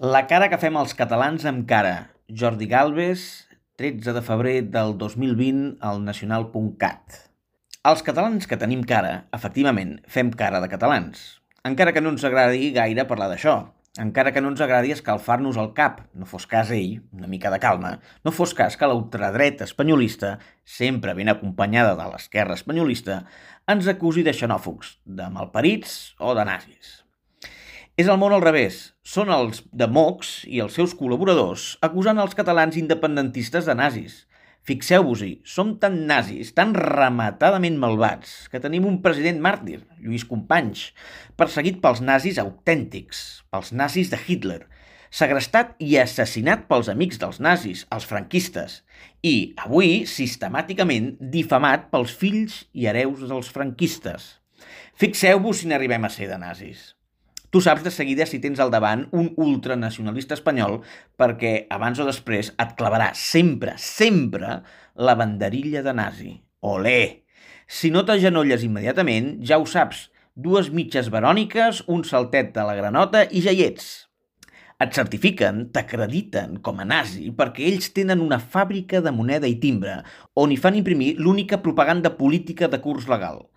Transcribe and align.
La 0.00 0.22
cara 0.24 0.46
que 0.48 0.56
fem 0.56 0.78
els 0.80 0.94
catalans 0.96 1.42
amb 1.44 1.66
cara. 1.68 2.14
Jordi 2.32 2.64
Galvez, 2.70 3.22
13 3.76 4.14
de 4.16 4.20
febrer 4.24 4.54
del 4.72 4.94
2020 4.96 5.74
al 5.84 5.98
nacional.cat. 6.06 7.18
Els 7.90 8.00
catalans 8.06 8.48
que 8.48 8.56
tenim 8.62 8.80
cara, 8.88 9.10
efectivament, 9.36 9.98
fem 10.08 10.30
cara 10.32 10.62
de 10.64 10.70
catalans. 10.72 11.26
Encara 11.68 11.92
que 11.92 12.00
no 12.00 12.14
ens 12.14 12.24
agradi 12.24 12.70
gaire 12.78 13.04
parlar 13.10 13.28
d'això. 13.28 13.58
Encara 14.00 14.32
que 14.32 14.40
no 14.40 14.54
ens 14.54 14.62
agradi 14.64 14.94
escalfar-nos 14.96 15.60
el 15.60 15.74
cap, 15.76 16.00
no 16.16 16.24
fos 16.24 16.48
cas 16.48 16.72
ell, 16.72 17.02
una 17.12 17.28
mica 17.28 17.52
de 17.52 17.60
calma, 17.60 17.98
no 18.24 18.32
fos 18.32 18.56
cas 18.56 18.80
que 18.80 18.88
l'ultradreta 18.88 19.68
espanyolista, 19.68 20.38
sempre 20.64 21.12
ben 21.12 21.28
acompanyada 21.28 21.92
de 22.00 22.08
l'esquerra 22.14 22.56
espanyolista, 22.56 23.26
ens 23.68 23.92
acusi 23.92 24.24
de 24.24 24.32
xenòfogs, 24.32 24.96
de 25.04 25.28
malparits 25.36 26.00
o 26.16 26.32
de 26.40 26.48
nazis. 26.48 27.00
És 27.98 28.08
el 28.08 28.18
món 28.20 28.32
al 28.32 28.42
revés. 28.44 28.92
Són 29.02 29.30
els 29.34 29.64
de 29.74 29.88
Mox 29.90 30.44
i 30.46 30.60
els 30.62 30.76
seus 30.78 30.92
col·laboradors 30.96 31.74
acusant 31.86 32.20
els 32.22 32.36
catalans 32.38 32.76
independentistes 32.78 33.66
de 33.66 33.74
nazis. 33.74 34.26
Fixeu-vos-hi, 34.68 35.40
som 35.48 35.72
tan 35.82 35.96
nazis, 36.06 36.52
tan 36.54 36.74
rematadament 36.76 37.78
malvats, 37.80 38.44
que 38.52 38.60
tenim 38.60 38.84
un 38.86 39.00
president 39.02 39.40
màrtir, 39.42 39.80
Lluís 40.04 40.26
Companys, 40.28 40.90
perseguit 41.40 41.80
pels 41.82 42.02
nazis 42.04 42.38
autèntics, 42.38 43.22
pels 43.50 43.72
nazis 43.72 44.12
de 44.12 44.20
Hitler, 44.20 44.60
segrestat 45.10 45.72
i 45.80 45.96
assassinat 45.98 46.68
pels 46.70 46.92
amics 46.92 47.18
dels 47.18 47.40
nazis, 47.40 47.86
els 47.90 48.06
franquistes, 48.06 48.82
i, 49.24 49.56
avui, 49.64 50.04
sistemàticament 50.06 51.16
difamat 51.34 51.88
pels 51.90 52.14
fills 52.22 52.62
i 52.76 52.86
hereus 52.86 53.26
dels 53.26 53.50
franquistes. 53.50 54.36
Fixeu-vos 55.00 55.64
si 55.64 55.72
n'arribem 55.72 56.04
a 56.04 56.12
ser 56.12 56.28
de 56.30 56.38
nazis 56.38 56.90
tu 57.50 57.60
saps 57.60 57.82
de 57.82 57.90
seguida 57.90 58.26
si 58.30 58.38
tens 58.42 58.60
al 58.62 58.70
davant 58.70 59.08
un 59.16 59.32
ultranacionalista 59.42 60.36
espanyol 60.38 60.78
perquè 61.18 61.66
abans 61.74 61.98
o 61.98 62.06
després 62.06 62.52
et 62.62 62.76
clavarà 62.78 63.10
sempre, 63.18 63.74
sempre 63.76 64.60
la 64.94 65.16
banderilla 65.18 65.82
de 65.82 65.94
nazi. 65.94 66.36
Olé! 66.60 67.26
Si 67.66 67.90
no 67.90 68.04
t'agenolles 68.06 68.62
immediatament, 68.66 69.36
ja 69.46 69.58
ho 69.58 69.66
saps, 69.66 70.08
dues 70.34 70.70
mitges 70.74 71.10
veròniques, 71.10 71.84
un 71.90 72.06
saltet 72.06 72.54
de 72.54 72.66
la 72.66 72.76
granota 72.78 73.26
i 73.26 73.42
ja 73.42 73.54
hi 73.54 73.66
ets. 73.66 73.90
Et 74.80 74.94
certifiquen, 74.96 75.66
t'acrediten 75.74 76.56
com 76.64 76.78
a 76.80 76.86
nazi 76.88 77.28
perquè 77.36 77.66
ells 77.68 77.90
tenen 77.96 78.22
una 78.24 78.38
fàbrica 78.40 79.02
de 79.04 79.12
moneda 79.12 79.50
i 79.50 79.58
timbre 79.60 79.98
on 80.40 80.54
hi 80.54 80.56
fan 80.56 80.78
imprimir 80.78 81.16
l'única 81.18 81.60
propaganda 81.60 82.14
política 82.16 82.70
de 82.70 82.80
curs 82.80 83.10
legal– 83.10 83.42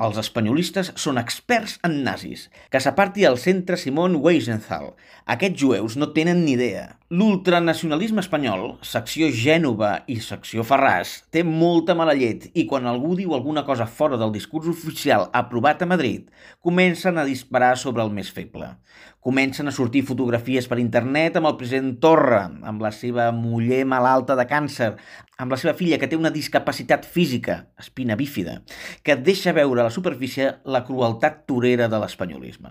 els 0.00 0.18
espanyolistes 0.20 0.92
són 1.00 1.20
experts 1.20 1.76
en 1.86 1.98
nazis. 2.06 2.46
Que 2.72 2.80
s'aparti 2.80 3.26
el 3.28 3.36
centre 3.42 3.76
Simon 3.80 4.16
Weisenthal. 4.24 4.94
Aquests 5.34 5.60
jueus 5.60 5.98
no 6.00 6.10
tenen 6.16 6.44
ni 6.46 6.56
idea. 6.56 6.86
L'ultranacionalisme 7.10 8.22
espanyol, 8.22 8.76
secció 8.86 9.28
Gènova 9.34 9.90
i 10.06 10.20
secció 10.22 10.62
Ferràs, 10.62 11.16
té 11.34 11.42
molta 11.42 11.96
mala 11.98 12.14
llet 12.14 12.46
i 12.54 12.68
quan 12.70 12.86
algú 12.86 13.16
diu 13.18 13.34
alguna 13.34 13.64
cosa 13.66 13.88
fora 13.90 14.18
del 14.20 14.30
discurs 14.30 14.68
oficial 14.70 15.26
aprovat 15.34 15.82
a 15.82 15.88
Madrid, 15.90 16.28
comencen 16.62 17.18
a 17.18 17.26
disparar 17.26 17.72
sobre 17.82 18.04
el 18.06 18.14
més 18.14 18.30
feble. 18.30 18.76
Comencen 19.20 19.68
a 19.68 19.74
sortir 19.74 20.04
fotografies 20.06 20.70
per 20.70 20.78
internet 20.78 21.34
amb 21.36 21.50
el 21.50 21.58
president 21.58 21.98
Torra, 22.00 22.44
amb 22.62 22.80
la 22.80 22.92
seva 22.94 23.26
muller 23.34 23.82
malalta 23.84 24.38
de 24.38 24.46
càncer, 24.48 24.94
amb 25.36 25.50
la 25.50 25.58
seva 25.60 25.74
filla 25.74 25.98
que 25.98 26.06
té 26.08 26.16
una 26.16 26.30
discapacitat 26.32 27.04
física, 27.04 27.58
espina 27.80 28.16
bífida, 28.16 28.60
que 29.02 29.18
deixa 29.18 29.52
veure 29.56 29.82
la 29.90 29.94
superfície 29.96 30.52
la 30.70 30.84
crueltat 30.86 31.42
torera 31.50 31.88
de 31.90 31.98
l'espanyolisme. 31.98 32.70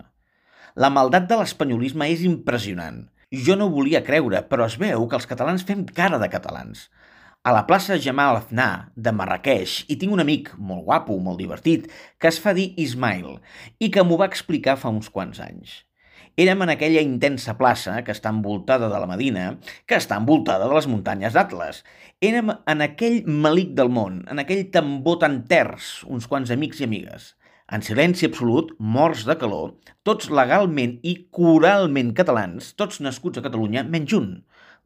La 0.80 0.88
maldat 0.88 1.26
de 1.28 1.36
l'espanyolisme 1.36 2.08
és 2.08 2.24
impressionant. 2.24 3.02
Jo 3.30 3.56
no 3.60 3.68
volia 3.74 4.00
creure, 4.06 4.40
però 4.48 4.64
es 4.70 4.78
veu 4.80 5.04
que 5.06 5.18
els 5.18 5.28
catalans 5.28 5.66
fem 5.68 5.84
cara 5.84 6.18
de 6.22 6.30
catalans. 6.32 6.88
A 7.44 7.52
la 7.52 7.66
plaça 7.68 7.98
Jamal 8.00 8.38
Afna 8.38 8.70
de 8.96 9.12
Marrakeix 9.16 9.82
hi 9.88 9.98
tinc 10.00 10.16
un 10.16 10.24
amic 10.24 10.50
molt 10.56 10.86
guapo, 10.88 11.18
molt 11.20 11.40
divertit, 11.40 11.90
que 12.18 12.32
es 12.32 12.40
fa 12.40 12.56
dir 12.56 12.70
Ismail 12.80 13.36
i 13.78 13.92
que 13.92 14.04
m'ho 14.04 14.16
va 14.20 14.28
explicar 14.32 14.78
fa 14.80 14.92
uns 14.92 15.12
quants 15.12 15.40
anys. 15.44 15.82
Érem 16.38 16.62
en 16.62 16.70
aquella 16.70 17.02
intensa 17.02 17.56
plaça 17.58 17.96
que 18.06 18.14
està 18.14 18.30
envoltada 18.30 18.88
de 18.92 18.98
la 19.02 19.08
Medina, 19.10 19.44
que 19.86 19.98
està 19.98 20.18
envoltada 20.20 20.68
de 20.68 20.76
les 20.76 20.86
muntanyes 20.86 21.34
d'Atlas. 21.34 21.82
Érem 22.22 22.52
en 22.54 22.84
aquell 22.86 23.24
malic 23.26 23.74
del 23.78 23.90
món, 23.90 24.22
en 24.30 24.42
aquell 24.42 24.68
tambor 24.70 25.18
tan 25.24 25.42
terç, 25.50 26.00
uns 26.06 26.28
quants 26.30 26.52
amics 26.54 26.80
i 26.80 26.86
amigues. 26.86 27.34
En 27.70 27.82
silenci 27.86 28.26
absolut, 28.26 28.72
morts 28.78 29.24
de 29.26 29.36
calor, 29.38 29.74
tots 30.06 30.30
legalment 30.30 30.96
i 31.06 31.16
coralment 31.34 32.14
catalans, 32.18 32.72
tots 32.78 33.02
nascuts 33.02 33.38
a 33.38 33.44
Catalunya, 33.46 33.84
menys 33.86 34.14
un, 34.18 34.30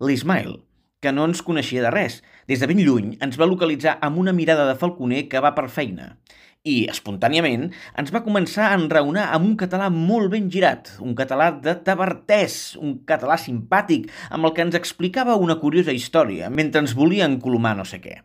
l'Ismail, 0.00 0.58
que 1.00 1.12
no 1.12 1.24
ens 1.28 1.44
coneixia 1.44 1.84
de 1.84 1.92
res. 1.92 2.22
Des 2.48 2.60
de 2.60 2.68
ben 2.68 2.80
lluny 2.80 3.14
ens 3.24 3.36
va 3.40 3.48
localitzar 3.48 3.98
amb 4.04 4.20
una 4.20 4.36
mirada 4.36 4.68
de 4.68 4.76
falconer 4.80 5.26
que 5.32 5.40
va 5.44 5.54
per 5.56 5.68
feina 5.72 6.14
i, 6.64 6.86
espontàniament, 6.88 7.66
ens 8.00 8.10
va 8.12 8.22
començar 8.24 8.70
a 8.70 8.76
enraonar 8.78 9.26
amb 9.36 9.50
un 9.50 9.56
català 9.60 9.90
molt 9.92 10.30
ben 10.32 10.46
girat, 10.52 10.94
un 11.04 11.12
català 11.16 11.50
de 11.64 11.74
tabartès, 11.84 12.54
un 12.80 12.94
català 13.08 13.36
simpàtic, 13.40 14.06
amb 14.32 14.48
el 14.48 14.54
que 14.56 14.64
ens 14.64 14.78
explicava 14.78 15.36
una 15.36 15.58
curiosa 15.60 15.92
història, 15.92 16.48
mentre 16.48 16.80
ens 16.80 16.96
volia 16.96 17.28
encolomar 17.28 17.74
no 17.76 17.84
sé 17.88 18.00
què. 18.00 18.16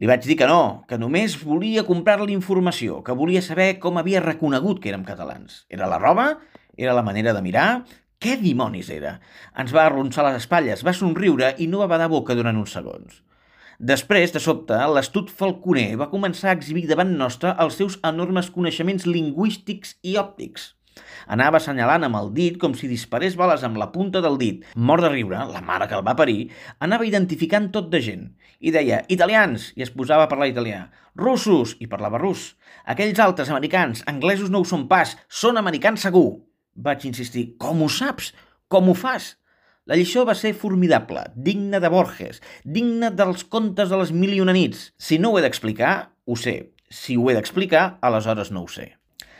Li 0.00 0.08
vaig 0.08 0.24
dir 0.24 0.38
que 0.40 0.48
no, 0.48 0.86
que 0.88 0.96
només 0.98 1.36
volia 1.44 1.84
comprar-li 1.86 2.32
informació, 2.32 3.02
que 3.04 3.14
volia 3.14 3.44
saber 3.44 3.74
com 3.84 4.00
havia 4.00 4.24
reconegut 4.24 4.80
que 4.80 4.90
érem 4.90 5.04
catalans. 5.04 5.62
Era 5.68 5.86
la 5.90 6.00
roba? 6.00 6.30
Era 6.80 6.96
la 6.96 7.04
manera 7.04 7.36
de 7.36 7.44
mirar? 7.44 7.68
Què 8.18 8.38
dimonis 8.40 8.88
era? 8.90 9.18
Ens 9.60 9.76
va 9.76 9.84
arronsar 9.84 10.24
les 10.24 10.40
espatlles, 10.40 10.82
va 10.88 10.96
somriure 10.96 11.52
i 11.60 11.68
no 11.68 11.84
va 11.84 11.92
badar 11.92 12.08
boca 12.08 12.34
durant 12.34 12.56
uns 12.56 12.72
segons. 12.80 13.20
Després, 13.78 14.30
de 14.30 14.38
sobte, 14.38 14.76
l'astut 14.94 15.30
falconer 15.34 15.96
va 15.98 16.10
començar 16.12 16.52
a 16.52 16.56
exhibir 16.58 16.86
davant 16.86 17.10
nostre 17.18 17.54
els 17.64 17.74
seus 17.80 17.98
enormes 18.06 18.50
coneixements 18.54 19.06
lingüístics 19.06 19.96
i 20.02 20.14
òptics. 20.20 20.72
Anava 21.26 21.58
assenyalant 21.58 22.06
amb 22.06 22.18
el 22.20 22.30
dit 22.36 22.58
com 22.62 22.74
si 22.78 22.86
disparés 22.86 23.34
bales 23.34 23.64
amb 23.66 23.80
la 23.80 23.90
punta 23.90 24.20
del 24.22 24.38
dit. 24.38 24.62
Mort 24.76 25.02
de 25.02 25.10
riure, 25.10 25.40
la 25.50 25.62
mare 25.64 25.88
que 25.90 25.98
el 25.98 26.04
va 26.06 26.14
parir, 26.14 26.50
anava 26.78 27.06
identificant 27.08 27.70
tot 27.74 27.90
de 27.90 28.00
gent. 28.04 28.28
I 28.60 28.70
deia, 28.70 29.02
italians, 29.10 29.72
i 29.74 29.82
es 29.82 29.90
posava 29.90 30.28
a 30.28 30.30
parlar 30.30 30.52
italià. 30.52 30.84
Russos, 31.18 31.74
i 31.82 31.90
parlava 31.90 32.20
rus. 32.22 32.52
Aquells 32.86 33.18
altres 33.18 33.50
americans, 33.50 34.04
anglesos 34.10 34.54
no 34.54 34.62
ho 34.62 34.68
són 34.68 34.86
pas, 34.90 35.16
són 35.28 35.58
americans 35.58 36.06
segur. 36.06 36.28
Vaig 36.74 37.08
insistir, 37.10 37.54
com 37.58 37.82
ho 37.82 37.90
saps? 37.90 38.32
Com 38.70 38.88
ho 38.90 38.94
fas? 38.98 39.34
La 39.84 39.98
lliçó 40.00 40.22
va 40.24 40.32
ser 40.32 40.54
formidable, 40.56 41.26
digna 41.36 41.76
de 41.76 41.90
Borges, 41.92 42.38
digna 42.64 43.10
dels 43.12 43.42
contes 43.52 43.90
de 43.92 43.98
les 44.00 44.14
mil 44.16 44.30
i 44.32 44.40
una 44.40 44.54
nits. 44.56 44.86
Si 44.96 45.18
no 45.20 45.28
ho 45.28 45.36
he 45.36 45.42
d'explicar, 45.44 45.90
ho 46.24 46.36
sé. 46.40 46.54
Si 46.88 47.18
ho 47.20 47.26
he 47.28 47.34
d'explicar, 47.36 47.98
aleshores 48.00 48.48
no 48.48 48.62
ho 48.64 48.70
sé. 48.72 48.94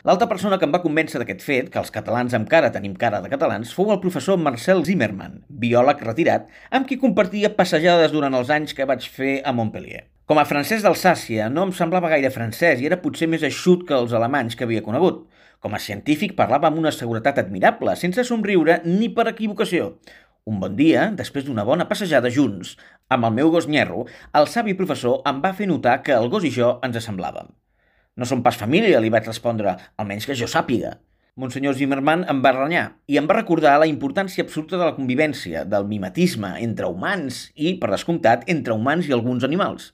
L'altra 0.05 0.27
persona 0.29 0.59
que 0.61 0.67
em 0.69 0.75
va 0.75 0.83
convèncer 0.83 1.17
d'aquest 1.17 1.41
fet, 1.41 1.71
que 1.73 1.81
els 1.81 1.89
catalans 1.89 2.37
amb 2.37 2.45
cara 2.51 2.69
tenim 2.69 2.93
cara 2.93 3.23
de 3.23 3.31
catalans, 3.31 3.73
fou 3.73 3.89
el 3.89 4.03
professor 4.03 4.37
Marcel 4.37 4.85
Zimmermann, 4.85 5.39
biòleg 5.49 6.03
retirat, 6.05 6.45
amb 6.69 6.85
qui 6.85 7.01
compartia 7.01 7.55
passejades 7.57 8.13
durant 8.13 8.37
els 8.37 8.51
anys 8.53 8.77
que 8.77 8.85
vaig 8.85 9.07
fer 9.15 9.39
a 9.41 9.53
Montpellier. 9.55 10.03
Com 10.29 10.37
a 10.37 10.45
francès 10.45 10.85
d'Alsàcia 10.85 11.49
no 11.49 11.65
em 11.65 11.73
semblava 11.73 12.09
gaire 12.13 12.29
francès 12.33 12.79
i 12.81 12.85
era 12.85 13.01
potser 13.01 13.25
més 13.29 13.41
eixut 13.45 13.81
que 13.89 13.97
els 13.97 14.13
alemanys 14.13 14.53
que 14.57 14.69
havia 14.69 14.85
conegut. 14.85 15.25
Com 15.65 15.73
a 15.73 15.81
científic 15.81 16.35
parlava 16.37 16.69
amb 16.69 16.77
una 16.77 16.91
seguretat 16.93 17.39
admirable, 17.41 17.93
sense 17.97 18.25
somriure 18.25 18.79
ni 18.85 19.09
per 19.09 19.27
equivocació. 19.31 19.95
Un 20.45 20.59
bon 20.61 20.75
dia, 20.77 21.07
després 21.17 21.41
d'una 21.47 21.63
bona 21.65 21.87
passejada 21.89 22.29
junts, 22.29 22.75
amb 23.09 23.25
el 23.25 23.31
meu 23.33 23.47
gos 23.53 23.65
nyerro, 23.65 24.03
el 24.39 24.45
savi 24.45 24.75
professor 24.77 25.23
em 25.25 25.39
va 25.41 25.55
fer 25.57 25.65
notar 25.65 25.95
que 26.05 26.13
el 26.13 26.27
gos 26.29 26.43
i 26.45 26.51
jo 26.53 26.67
ens 26.85 26.99
assemblàvem. 26.99 27.47
No 28.15 28.27
som 28.29 28.43
pas 28.45 28.59
família, 28.59 28.99
li 29.01 29.09
vaig 29.09 29.25
respondre, 29.25 29.73
almenys 29.97 30.27
que 30.29 30.35
jo 30.37 30.45
sàpiga. 30.45 30.91
Monsenyor 31.41 31.73
Zimmermann 31.79 32.27
em 32.29 32.43
va 32.45 32.51
renyar 32.53 32.83
i 33.09 33.17
em 33.17 33.25
va 33.31 33.39
recordar 33.39 33.73
la 33.81 33.87
importància 33.89 34.45
absoluta 34.45 34.77
de 34.77 34.85
la 34.85 34.93
convivència, 34.99 35.65
del 35.65 35.89
mimetisme 35.89 36.53
entre 36.67 36.91
humans 36.93 37.41
i, 37.55 37.73
per 37.81 37.89
descomptat, 37.95 38.45
entre 38.45 38.77
humans 38.77 39.09
i 39.09 39.17
alguns 39.17 39.47
animals. 39.49 39.89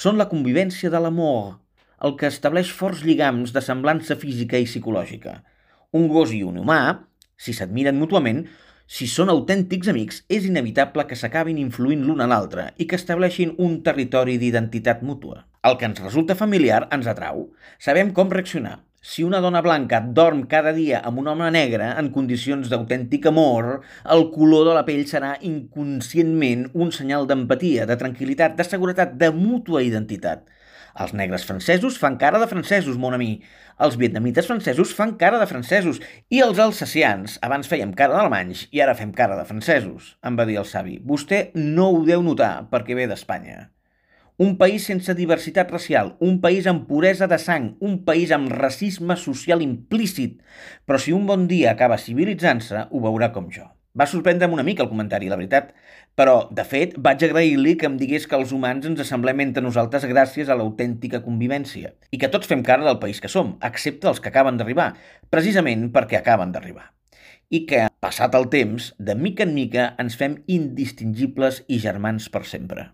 Són 0.00 0.16
la 0.16 0.30
convivència 0.32 0.88
de 0.88 1.04
l'amor, 1.04 1.60
el 2.00 2.16
que 2.16 2.32
estableix 2.32 2.72
forts 2.72 3.04
lligams 3.04 3.52
de 3.52 3.60
semblança 3.68 4.16
física 4.16 4.56
i 4.56 4.64
psicològica. 4.64 5.42
Un 5.92 6.08
gos 6.08 6.32
i 6.32 6.40
un 6.40 6.56
humà, 6.64 6.80
si 7.36 7.52
s'admiren 7.52 8.00
mútuament, 8.00 8.46
si 8.90 9.06
són 9.06 9.30
autèntics 9.30 9.88
amics, 9.92 10.16
és 10.26 10.46
inevitable 10.48 11.04
que 11.06 11.18
s'acabin 11.18 11.60
influint 11.62 12.02
l'un 12.08 12.24
a 12.24 12.26
l'altre 12.30 12.64
i 12.82 12.88
que 12.90 12.98
estableixin 12.98 13.52
un 13.66 13.76
territori 13.86 14.34
d'identitat 14.42 15.04
mútua. 15.06 15.44
El 15.62 15.76
que 15.78 15.86
ens 15.86 16.00
resulta 16.02 16.34
familiar 16.34 16.88
ens 16.96 17.06
atrau. 17.12 17.44
Sabem 17.78 18.10
com 18.16 18.32
reaccionar. 18.34 18.80
Si 19.00 19.22
una 19.24 19.38
dona 19.40 19.62
blanca 19.64 20.00
dorm 20.18 20.42
cada 20.50 20.74
dia 20.76 20.98
amb 21.06 21.22
un 21.22 21.30
home 21.30 21.46
negre 21.54 21.86
en 22.02 22.10
condicions 22.16 22.66
d'autèntic 22.68 23.30
amor, 23.30 23.70
el 24.16 24.26
color 24.34 24.66
de 24.66 24.74
la 24.76 24.82
pell 24.88 25.06
serà 25.08 25.36
inconscientment 25.40 26.66
un 26.74 26.90
senyal 26.92 27.30
d'empatia, 27.30 27.86
de 27.86 27.96
tranquil·litat, 28.02 28.58
de 28.58 28.66
seguretat, 28.66 29.14
de 29.22 29.30
mútua 29.30 29.86
identitat. 29.86 30.42
Els 30.98 31.12
negres 31.14 31.44
francesos 31.46 31.98
fan 32.02 32.16
cara 32.18 32.40
de 32.42 32.48
francesos, 32.50 32.98
mon 32.98 33.14
ami. 33.14 33.30
Els 33.80 33.96
vietnamites 34.00 34.48
francesos 34.50 34.94
fan 34.96 35.16
cara 35.20 35.38
de 35.40 35.48
francesos. 35.50 36.00
I 36.28 36.42
els 36.44 36.58
alsacians, 36.58 37.38
abans 37.46 37.70
fèiem 37.70 37.94
cara 37.96 38.16
d'alemanys 38.16 38.66
i 38.74 38.82
ara 38.82 38.96
fem 38.98 39.12
cara 39.16 39.38
de 39.38 39.46
francesos, 39.48 40.16
em 40.26 40.38
va 40.38 40.48
dir 40.48 40.58
el 40.60 40.68
savi. 40.68 40.98
Vostè 41.00 41.50
no 41.54 41.90
ho 41.94 42.04
deu 42.08 42.24
notar 42.26 42.54
perquè 42.72 42.98
ve 42.98 43.06
d'Espanya. 43.10 43.70
Un 44.40 44.54
país 44.56 44.86
sense 44.88 45.12
diversitat 45.14 45.68
racial, 45.70 46.14
un 46.24 46.38
país 46.40 46.66
amb 46.70 46.86
puresa 46.88 47.26
de 47.28 47.36
sang, 47.38 47.74
un 47.84 47.98
país 48.06 48.30
amb 48.32 48.48
racisme 48.54 49.16
social 49.20 49.60
implícit. 49.60 50.38
Però 50.88 50.96
si 50.98 51.12
un 51.12 51.26
bon 51.28 51.44
dia 51.50 51.74
acaba 51.74 52.00
civilitzant-se, 52.00 52.86
ho 52.88 53.04
veurà 53.04 53.34
com 53.36 53.52
jo. 53.52 53.68
Va 53.98 54.06
sorprendre'm 54.06 54.52
una 54.54 54.62
mica 54.62 54.84
el 54.84 54.88
comentari, 54.88 55.26
la 55.30 55.36
veritat, 55.38 55.72
però, 56.14 56.34
de 56.54 56.62
fet, 56.62 56.92
vaig 57.06 57.24
agrair-li 57.26 57.72
que 57.80 57.88
em 57.88 57.96
digués 57.98 58.28
que 58.30 58.38
els 58.38 58.52
humans 58.54 58.86
ens 58.86 59.02
assemblem 59.02 59.42
entre 59.42 59.64
nosaltres 59.64 60.06
gràcies 60.06 60.48
a 60.48 60.56
l'autèntica 60.60 61.22
convivència 61.24 61.90
i 62.14 62.20
que 62.22 62.30
tots 62.30 62.46
fem 62.50 62.62
cara 62.62 62.86
del 62.86 63.00
país 63.02 63.18
que 63.20 63.32
som, 63.32 63.56
excepte 63.66 64.06
els 64.12 64.22
que 64.22 64.30
acaben 64.30 64.60
d'arribar, 64.60 64.92
precisament 65.34 65.88
perquè 65.96 66.20
acaben 66.20 66.54
d'arribar. 66.54 66.92
I 67.50 67.64
que, 67.66 67.88
passat 67.98 68.38
el 68.38 68.46
temps, 68.54 68.92
de 68.98 69.18
mica 69.18 69.42
en 69.42 69.58
mica 69.58 69.90
ens 69.98 70.14
fem 70.14 70.38
indistingibles 70.46 71.64
i 71.66 71.82
germans 71.82 72.30
per 72.30 72.46
sempre. 72.46 72.92